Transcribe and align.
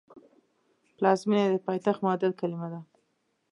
پلازمېنه 0.97 1.47
د 1.53 1.57
پایتخت 1.67 1.99
معادل 2.03 2.31
کلمه 2.39 2.67
ده 2.73 2.79